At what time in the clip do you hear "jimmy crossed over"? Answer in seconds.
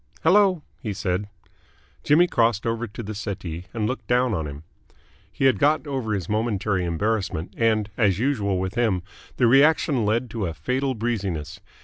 2.01-2.87